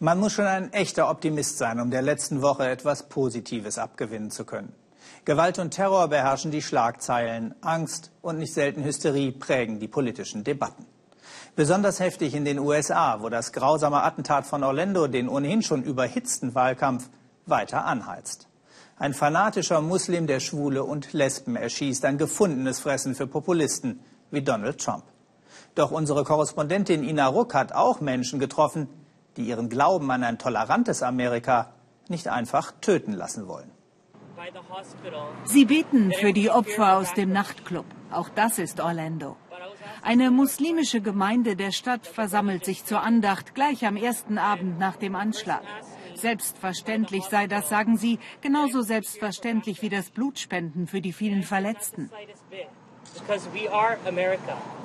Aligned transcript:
Man 0.00 0.18
muss 0.18 0.32
schon 0.32 0.46
ein 0.46 0.72
echter 0.72 1.08
Optimist 1.08 1.56
sein, 1.56 1.78
um 1.78 1.92
der 1.92 2.02
letzten 2.02 2.42
Woche 2.42 2.68
etwas 2.68 3.08
Positives 3.08 3.78
abgewinnen 3.78 4.32
zu 4.32 4.44
können. 4.44 4.72
Gewalt 5.24 5.60
und 5.60 5.70
Terror 5.70 6.08
beherrschen 6.08 6.50
die 6.50 6.62
Schlagzeilen, 6.62 7.54
Angst 7.60 8.10
und 8.20 8.38
nicht 8.38 8.52
selten 8.52 8.82
Hysterie 8.82 9.30
prägen 9.30 9.78
die 9.78 9.86
politischen 9.86 10.42
Debatten. 10.42 10.84
Besonders 11.54 12.00
heftig 12.00 12.34
in 12.34 12.44
den 12.44 12.58
USA, 12.58 13.22
wo 13.22 13.28
das 13.28 13.52
grausame 13.52 14.02
Attentat 14.02 14.46
von 14.46 14.64
Orlando 14.64 15.06
den 15.06 15.28
ohnehin 15.28 15.62
schon 15.62 15.84
überhitzten 15.84 16.56
Wahlkampf 16.56 17.08
weiter 17.46 17.84
anheizt. 17.84 18.48
Ein 18.96 19.14
fanatischer 19.14 19.80
Muslim, 19.80 20.26
der 20.26 20.40
Schwule 20.40 20.82
und 20.82 21.12
Lesben 21.12 21.54
erschießt, 21.54 22.04
ein 22.04 22.18
gefundenes 22.18 22.80
Fressen 22.80 23.14
für 23.14 23.28
Populisten 23.28 24.00
wie 24.32 24.42
Donald 24.42 24.80
Trump. 24.80 25.04
Doch 25.76 25.92
unsere 25.92 26.24
Korrespondentin 26.24 27.04
Ina 27.04 27.28
Ruck 27.28 27.54
hat 27.54 27.72
auch 27.72 28.00
Menschen 28.00 28.40
getroffen, 28.40 28.88
die 29.36 29.44
ihren 29.44 29.68
Glauben 29.68 30.10
an 30.10 30.24
ein 30.24 30.38
tolerantes 30.38 31.02
Amerika 31.02 31.72
nicht 32.08 32.28
einfach 32.28 32.72
töten 32.80 33.12
lassen 33.12 33.48
wollen. 33.48 33.70
Sie 35.44 35.64
beten 35.64 36.12
für 36.12 36.32
die 36.32 36.50
Opfer 36.50 36.98
aus 36.98 37.14
dem 37.14 37.32
Nachtclub. 37.32 37.86
Auch 38.10 38.28
das 38.28 38.58
ist 38.58 38.80
Orlando. 38.80 39.36
Eine 40.02 40.30
muslimische 40.30 41.00
Gemeinde 41.00 41.56
der 41.56 41.72
Stadt 41.72 42.06
versammelt 42.06 42.64
sich 42.64 42.84
zur 42.84 43.02
Andacht 43.02 43.54
gleich 43.54 43.86
am 43.86 43.96
ersten 43.96 44.38
Abend 44.38 44.78
nach 44.78 44.96
dem 44.96 45.16
Anschlag. 45.16 45.62
Selbstverständlich 46.14 47.24
sei 47.24 47.46
das, 47.46 47.68
sagen 47.68 47.96
sie, 47.96 48.18
genauso 48.40 48.82
selbstverständlich 48.82 49.82
wie 49.82 49.88
das 49.88 50.10
Blutspenden 50.10 50.86
für 50.86 51.00
die 51.00 51.12
vielen 51.12 51.42
Verletzten. 51.42 52.10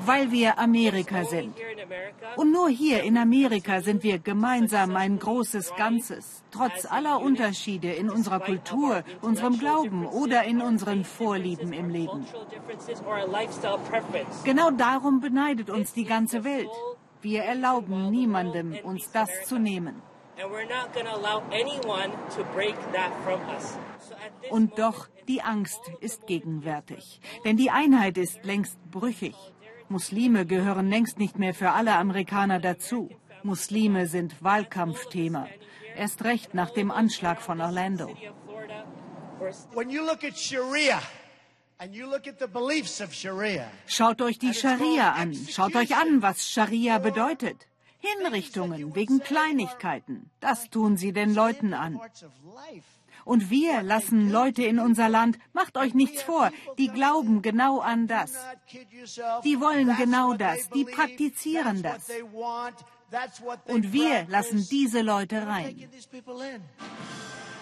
Weil 0.06 0.32
wir 0.32 0.60
Amerika 0.60 1.24
sind. 1.26 1.54
Und 2.36 2.52
nur 2.52 2.70
hier 2.70 3.04
in 3.04 3.18
Amerika 3.18 3.82
sind 3.82 4.04
wir 4.04 4.20
gemeinsam 4.20 4.96
ein 4.96 5.20
großes 5.20 5.76
Ganzes, 5.76 6.44
trotz 6.52 6.86
aller 6.86 7.20
Unterschiede 7.20 7.92
in 7.92 8.10
unserer 8.10 8.40
Kultur, 8.40 9.04
unserem 9.22 9.58
Glauben 9.58 10.06
oder 10.06 10.44
in 10.44 10.62
unseren 10.62 11.04
Vorlieben 11.04 11.74
im 11.74 11.90
Leben. 11.90 12.26
Genau 14.44 14.72
darum 14.72 15.20
beneidet 15.20 15.70
uns 15.70 15.94
die 15.94 16.06
ganze 16.06 16.44
Welt. 16.44 16.70
Wir 17.22 17.44
erlauben 17.44 18.10
niemandem, 18.12 18.78
uns 18.84 19.12
das 19.12 19.30
zu 19.46 19.60
nehmen. 19.60 20.09
Und 24.50 24.80
doch, 24.80 25.08
die 25.28 25.42
Angst 25.42 25.82
ist 26.00 26.28
gegenwärtig. 26.28 27.20
Denn 27.44 27.58
die 27.58 27.72
Einheit 27.72 28.18
ist 28.18 28.44
längst 28.46 28.78
brüchig. 28.90 29.36
Muslime 29.90 30.46
gehören 30.46 30.90
längst 30.90 31.20
nicht 31.20 31.38
mehr 31.38 31.54
für 31.54 31.72
alle 31.72 31.96
Amerikaner 31.96 32.60
dazu. 32.60 33.10
Muslime 33.44 34.08
sind 34.08 34.42
Wahlkampfthema. 34.42 35.48
Erst 35.96 36.24
recht 36.24 36.54
nach 36.54 36.70
dem 36.70 36.92
Anschlag 36.92 37.42
von 37.42 37.60
Orlando. 37.60 38.16
Schaut 43.88 44.22
euch 44.22 44.40
die 44.40 44.54
Scharia 44.54 45.12
an. 45.14 45.34
Schaut 45.34 45.76
euch 45.76 45.96
an, 45.96 46.22
was 46.22 46.50
Scharia 46.50 47.00
bedeutet. 47.00 47.69
Hinrichtungen 48.00 48.96
wegen 48.96 49.20
Kleinigkeiten. 49.20 50.30
Das 50.40 50.70
tun 50.70 50.98
sie 50.98 51.14
den 51.14 51.34
Leuten 51.34 51.74
an. 51.74 52.00
Und 53.26 53.50
wir 53.50 53.84
lassen 53.84 54.32
Leute 54.32 54.64
in 54.64 54.80
unser 54.80 55.10
Land, 55.10 55.38
macht 55.54 55.78
euch 55.78 55.94
nichts 55.94 56.24
vor, 56.24 56.52
die 56.78 56.88
glauben 56.88 57.42
genau 57.42 57.80
an 57.80 58.08
das. 58.08 58.34
Die 59.44 59.60
wollen 59.60 59.96
genau 59.98 60.34
das, 60.34 60.70
die 60.70 60.86
praktizieren 60.86 61.84
das. 61.84 62.10
Und 63.66 63.94
wir 63.94 64.26
lassen 64.30 64.66
diese 64.70 65.02
Leute 65.02 65.46
rein. 65.46 65.90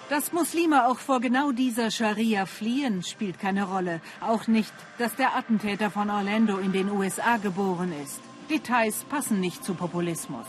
Dass 0.09 0.31
Muslime 0.31 0.87
auch 0.87 0.99
vor 0.99 1.19
genau 1.19 1.51
dieser 1.51 1.91
Scharia 1.91 2.45
fliehen, 2.45 3.03
spielt 3.03 3.39
keine 3.39 3.65
Rolle. 3.65 3.99
Auch 4.21 4.47
nicht, 4.47 4.73
dass 4.99 5.15
der 5.15 5.35
Attentäter 5.35 5.91
von 5.91 6.09
Orlando 6.09 6.59
in 6.59 6.71
den 6.71 6.89
USA 6.89 7.37
geboren 7.37 7.91
ist. 8.03 8.21
Details 8.49 9.03
passen 9.05 9.39
nicht 9.39 9.63
zu 9.63 9.73
Populismus. 9.73 10.45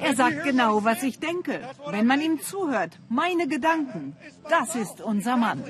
Er 0.00 0.14
sagt 0.14 0.44
genau, 0.44 0.84
was 0.84 1.02
ich 1.02 1.18
denke. 1.18 1.60
Wenn 1.86 2.06
man 2.06 2.20
ihm 2.20 2.40
zuhört, 2.40 2.98
meine 3.08 3.46
Gedanken, 3.46 4.16
das 4.48 4.74
ist 4.74 5.00
unser 5.00 5.36
Mann. 5.36 5.62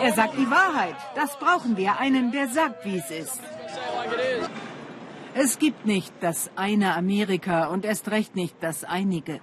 Er 0.00 0.12
sagt 0.12 0.38
die 0.38 0.50
Wahrheit. 0.50 0.96
Das 1.14 1.38
brauchen 1.38 1.76
wir, 1.76 1.98
einen, 1.98 2.32
der 2.32 2.48
sagt, 2.48 2.84
wie 2.84 2.98
es 2.98 3.10
ist. 3.10 3.40
Es 5.34 5.58
gibt 5.58 5.84
nicht 5.84 6.12
das 6.20 6.50
eine 6.56 6.94
Amerika 6.94 7.66
und 7.66 7.84
erst 7.84 8.10
recht 8.10 8.36
nicht 8.36 8.56
das 8.60 8.84
einige. 8.84 9.40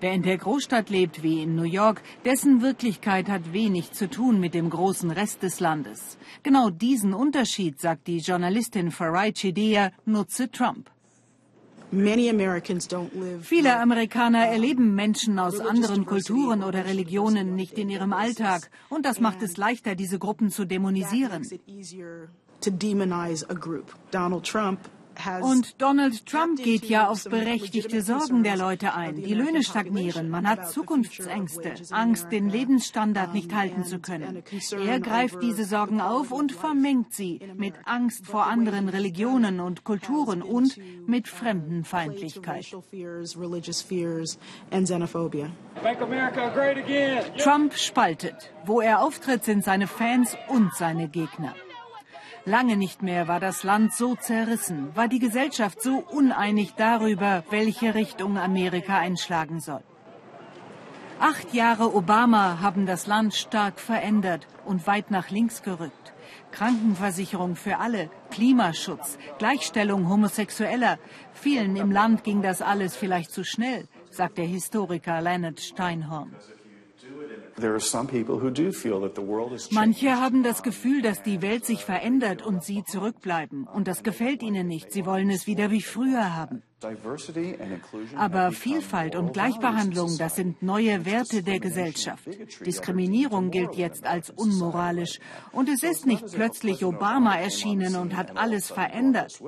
Wer 0.00 0.12
in 0.12 0.22
der 0.22 0.38
Großstadt 0.38 0.90
lebt 0.90 1.24
wie 1.24 1.42
in 1.42 1.56
New 1.56 1.64
York, 1.64 2.02
dessen 2.24 2.62
Wirklichkeit 2.62 3.28
hat 3.28 3.52
wenig 3.52 3.90
zu 3.90 4.08
tun 4.08 4.38
mit 4.38 4.54
dem 4.54 4.70
großen 4.70 5.10
Rest 5.10 5.42
des 5.42 5.58
Landes. 5.58 6.18
Genau 6.44 6.70
diesen 6.70 7.14
Unterschied, 7.14 7.80
sagt 7.80 8.06
die 8.06 8.18
Journalistin 8.18 8.92
Farai 8.92 9.32
Chidea, 9.32 9.90
nutze 10.04 10.52
Trump. 10.52 10.88
Viele 13.40 13.80
Amerikaner 13.80 14.46
erleben 14.46 14.94
Menschen 14.94 15.38
aus 15.40 15.58
anderen 15.58 16.06
Kulturen 16.06 16.62
oder 16.62 16.84
Religionen 16.84 17.56
nicht 17.56 17.76
in 17.76 17.88
ihrem 17.88 18.12
Alltag. 18.12 18.70
Und 18.90 19.04
das 19.04 19.18
macht 19.20 19.42
es 19.42 19.56
leichter, 19.56 19.96
diese 19.96 20.20
Gruppen 20.20 20.50
zu 20.50 20.64
dämonisieren. 20.64 21.42
Donald 24.12 24.44
Trump 24.46 24.80
und 25.40 25.80
Donald 25.80 26.26
Trump 26.26 26.62
geht 26.62 26.84
ja 26.84 27.08
auf 27.08 27.24
berechtigte 27.24 28.02
Sorgen 28.02 28.42
der 28.42 28.56
Leute 28.56 28.94
ein. 28.94 29.16
Die 29.16 29.34
Löhne 29.34 29.62
stagnieren, 29.62 30.28
man 30.28 30.48
hat 30.48 30.70
Zukunftsängste, 30.70 31.74
Angst, 31.90 32.30
den 32.30 32.48
Lebensstandard 32.48 33.34
nicht 33.34 33.54
halten 33.54 33.84
zu 33.84 33.98
können. 33.98 34.42
Er 34.84 35.00
greift 35.00 35.42
diese 35.42 35.64
Sorgen 35.64 36.00
auf 36.00 36.30
und 36.32 36.52
vermengt 36.52 37.12
sie 37.12 37.40
mit 37.56 37.74
Angst 37.84 38.26
vor 38.26 38.46
anderen 38.46 38.88
Religionen 38.88 39.60
und 39.60 39.84
Kulturen 39.84 40.42
und 40.42 40.78
mit 41.06 41.28
Fremdenfeindlichkeit. 41.28 42.66
Trump 47.38 47.74
spaltet. 47.74 48.52
Wo 48.64 48.80
er 48.80 49.00
auftritt, 49.00 49.44
sind 49.44 49.64
seine 49.64 49.86
Fans 49.86 50.36
und 50.48 50.74
seine 50.74 51.08
Gegner. 51.08 51.54
Lange 52.48 52.78
nicht 52.78 53.02
mehr 53.02 53.28
war 53.28 53.40
das 53.40 53.62
Land 53.62 53.92
so 53.92 54.14
zerrissen, 54.14 54.96
war 54.96 55.06
die 55.06 55.18
Gesellschaft 55.18 55.82
so 55.82 55.98
uneinig 55.98 56.72
darüber, 56.78 57.44
welche 57.50 57.94
Richtung 57.94 58.38
Amerika 58.38 58.96
einschlagen 58.96 59.60
soll. 59.60 59.82
Acht 61.20 61.52
Jahre 61.52 61.94
Obama 61.94 62.62
haben 62.62 62.86
das 62.86 63.06
Land 63.06 63.34
stark 63.34 63.78
verändert 63.78 64.46
und 64.64 64.86
weit 64.86 65.10
nach 65.10 65.28
links 65.28 65.62
gerückt. 65.62 66.14
Krankenversicherung 66.50 67.54
für 67.54 67.80
alle, 67.80 68.08
Klimaschutz, 68.30 69.18
Gleichstellung 69.36 70.08
Homosexueller. 70.08 70.98
Vielen 71.34 71.76
im 71.76 71.90
Land 71.90 72.24
ging 72.24 72.40
das 72.40 72.62
alles 72.62 72.96
vielleicht 72.96 73.30
zu 73.30 73.44
schnell, 73.44 73.88
sagt 74.10 74.38
der 74.38 74.46
Historiker 74.46 75.20
Leonard 75.20 75.60
Steinhorn. 75.60 76.34
Manche 79.70 80.20
haben 80.20 80.42
das 80.42 80.62
Gefühl, 80.62 81.02
dass 81.02 81.22
die 81.22 81.42
Welt 81.42 81.64
sich 81.64 81.84
verändert 81.84 82.44
und 82.44 82.62
sie 82.62 82.84
zurückbleiben. 82.84 83.66
Und 83.66 83.88
das 83.88 84.02
gefällt 84.02 84.42
ihnen 84.42 84.66
nicht. 84.66 84.92
Sie 84.92 85.04
wollen 85.06 85.30
es 85.30 85.46
wieder 85.46 85.70
wie 85.70 85.82
früher 85.82 86.36
haben. 86.36 86.62
Aber 88.16 88.52
Vielfalt 88.52 89.16
und 89.16 89.32
Gleichbehandlung, 89.32 90.16
das 90.16 90.36
sind 90.36 90.62
neue 90.62 91.04
Werte 91.04 91.42
der 91.42 91.58
Gesellschaft. 91.58 92.28
Diskriminierung 92.64 93.50
gilt 93.50 93.74
jetzt 93.74 94.06
als 94.06 94.30
unmoralisch. 94.30 95.18
Und 95.50 95.68
es 95.68 95.82
ist 95.82 96.06
nicht 96.06 96.24
plötzlich 96.32 96.84
Obama 96.84 97.36
erschienen 97.36 97.96
und 97.96 98.16
hat 98.16 98.36
alles 98.36 98.68
verändert. 98.70 99.40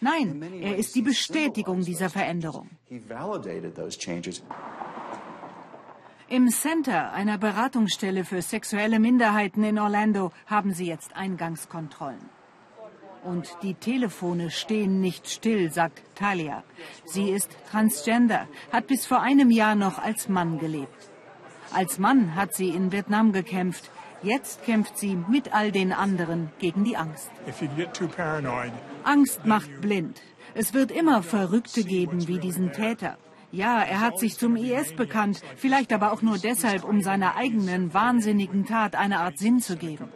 Nein, 0.00 0.42
er 0.62 0.76
ist 0.76 0.94
die 0.94 1.02
Bestätigung 1.02 1.82
dieser 1.82 2.08
Veränderung. 2.08 2.70
Im 6.30 6.50
Center 6.50 7.12
einer 7.12 7.38
Beratungsstelle 7.38 8.22
für 8.22 8.42
sexuelle 8.42 9.00
Minderheiten 9.00 9.64
in 9.64 9.78
Orlando 9.78 10.30
haben 10.46 10.74
sie 10.74 10.86
jetzt 10.86 11.16
Eingangskontrollen. 11.16 12.28
Und 13.24 13.48
die 13.62 13.72
Telefone 13.72 14.50
stehen 14.50 15.00
nicht 15.00 15.30
still, 15.30 15.72
sagt 15.72 16.02
Talia. 16.14 16.64
Sie 17.06 17.30
ist 17.30 17.56
transgender, 17.70 18.46
hat 18.70 18.88
bis 18.88 19.06
vor 19.06 19.22
einem 19.22 19.50
Jahr 19.50 19.74
noch 19.74 19.98
als 19.98 20.28
Mann 20.28 20.58
gelebt. 20.58 21.10
Als 21.72 21.98
Mann 21.98 22.34
hat 22.34 22.54
sie 22.54 22.68
in 22.68 22.92
Vietnam 22.92 23.32
gekämpft. 23.32 23.90
Jetzt 24.22 24.64
kämpft 24.64 24.98
sie 24.98 25.16
mit 25.16 25.54
all 25.54 25.72
den 25.72 25.94
anderen 25.94 26.50
gegen 26.58 26.84
die 26.84 26.98
Angst. 26.98 27.30
Angst 29.04 29.46
macht 29.46 29.80
blind. 29.80 30.20
Es 30.52 30.74
wird 30.74 30.90
immer 30.90 31.22
Verrückte 31.22 31.84
geben 31.84 32.28
wie 32.28 32.38
diesen 32.38 32.72
Täter. 32.72 33.16
Ja, 33.50 33.82
er 33.82 34.00
hat 34.00 34.18
sich 34.18 34.36
zum 34.36 34.56
IS 34.56 34.94
bekannt, 34.94 35.40
vielleicht 35.56 35.92
aber 35.92 36.12
auch 36.12 36.20
nur 36.22 36.38
deshalb, 36.38 36.84
um 36.84 37.00
seiner 37.00 37.36
eigenen 37.36 37.94
wahnsinnigen 37.94 38.66
Tat 38.66 38.94
eine 38.94 39.20
Art 39.20 39.38
Sinn 39.38 39.60
zu 39.60 39.76
geben. 39.76 40.08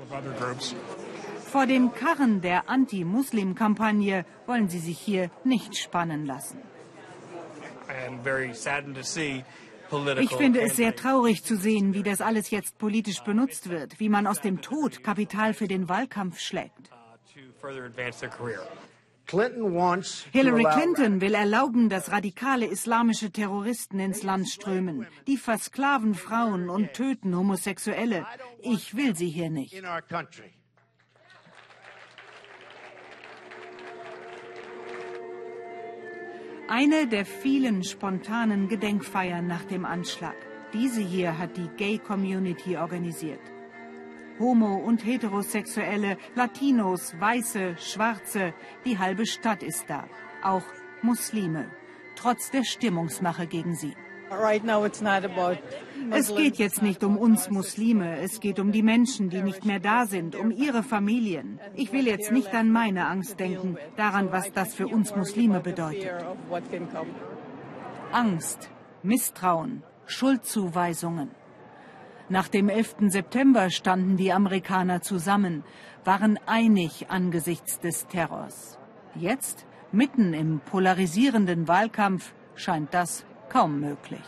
Vor 1.46 1.67
den 1.67 1.93
Karren 1.93 2.40
der 2.40 2.69
Anti-Muslim-Kampagne 2.69 4.25
wollen 4.46 4.69
sie 4.69 4.79
sich 4.79 4.99
hier 4.99 5.31
nicht 5.44 5.76
spannen 5.76 6.26
lassen. 6.26 6.58
Ich 10.20 10.35
finde 10.35 10.62
es 10.62 10.76
sehr 10.76 10.96
traurig 10.96 11.44
zu 11.44 11.56
sehen, 11.56 11.93
wie 11.93 12.02
das 12.02 12.23
alles 12.23 12.50
jetzt 12.50 12.78
politisch 12.78 13.20
benutzt 13.20 13.69
wird, 13.69 14.00
wie 14.00 14.08
man 14.08 14.26
aus 14.26 14.40
dem 14.40 14.62
Tod 14.62 15.02
Kapital 15.02 15.52
für 15.52 15.69
den 15.69 15.88
Wahlkampf 15.88 16.38
schlägt. 16.38 16.90
Hillary 19.29 20.65
Clinton 20.65 21.21
will 21.21 21.35
erlauben, 21.35 21.89
dass 21.89 22.11
radikale 22.11 22.67
islamische 22.67 23.31
Terroristen 23.31 23.99
ins 23.99 24.23
Land 24.23 24.49
strömen. 24.49 25.07
Die 25.27 25.37
versklaven 25.37 26.15
Frauen 26.15 26.69
und 26.69 26.93
töten 26.93 27.37
Homosexuelle. 27.37 28.27
Ich 28.61 28.97
will 28.97 29.15
sie 29.17 29.29
hier 29.29 29.51
nicht. 29.51 29.83
Eine 36.69 37.07
der 37.07 37.27
vielen 37.27 37.85
spontanen 37.85 38.69
Gedenkfeiern 38.69 39.47
nach 39.47 39.65
dem 39.65 39.85
Anschlag. 39.85 40.37
Diese 40.73 41.03
hier 41.03 41.39
hat 41.39 41.57
die 41.59 41.69
Gay 41.77 41.99
Community 41.99 42.79
organisiert. 42.79 43.51
Homo- 44.38 44.76
und 44.76 45.05
Heterosexuelle, 45.05 46.17
Latinos, 46.34 47.14
Weiße, 47.19 47.76
Schwarze, 47.79 48.55
die 48.84 48.99
halbe 48.99 49.26
Stadt 49.26 49.62
ist 49.62 49.88
da. 49.88 50.05
Auch 50.43 50.64
Muslime, 51.02 51.67
trotz 52.17 52.50
der 52.50 52.64
Stimmungsmache 52.64 53.46
gegen 53.46 53.75
sie. 53.75 53.94
Es 56.11 56.34
geht 56.34 56.56
jetzt 56.56 56.82
nicht 56.82 57.05
um 57.05 57.19
uns 57.19 57.50
Muslime, 57.50 58.19
es 58.19 58.40
geht 58.40 58.58
um 58.58 58.73
die 58.73 58.82
Menschen, 58.82 59.29
die 59.29 59.43
nicht 59.43 59.64
mehr 59.64 59.81
da 59.81 60.06
sind, 60.06 60.37
um 60.37 60.50
ihre 60.50 60.82
Familien. 60.82 61.61
Ich 61.75 61.93
will 61.93 62.06
jetzt 62.06 62.32
nicht 62.32 62.55
an 62.55 62.70
meine 62.70 63.06
Angst 63.06 63.38
denken, 63.38 63.76
daran, 63.96 64.32
was 64.32 64.52
das 64.52 64.75
für 64.75 64.87
uns 64.87 65.14
Muslime 65.14 65.61
bedeutet. 65.61 66.25
Angst, 68.12 68.70
Misstrauen, 69.02 69.82
Schuldzuweisungen. 70.06 71.31
Nach 72.32 72.49
dem 72.49 72.70
11. 72.70 73.11
September 73.11 73.69
standen 73.69 74.17
die 74.17 74.32
Amerikaner 74.32 75.02
zusammen, 75.02 75.64
waren 76.02 76.38
einig 76.46 77.11
angesichts 77.11 77.79
des 77.79 78.06
Terrors. 78.06 78.79
Jetzt, 79.14 79.67
mitten 79.93 80.32
im 80.32 80.61
polarisierenden 80.61 81.69
Wahlkampf, 81.69 82.32
scheint 82.55 82.94
das 82.94 83.26
kaum 83.50 83.81
möglich. 83.81 84.25